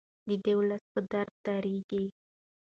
[0.27, 2.05] دی د ولس په درد دردیږي.